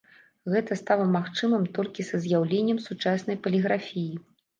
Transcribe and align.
Гэта 0.51 0.77
стала 0.77 1.03
магчымым 1.15 1.67
толькі 1.77 2.05
са 2.07 2.21
з'яўленнем 2.23 2.79
сучаснай 2.87 3.37
паліграфіі. 3.45 4.17